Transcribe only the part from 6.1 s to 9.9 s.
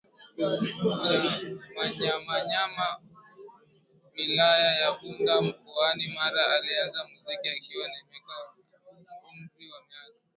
Mara alianza muziki akiwa na umri wa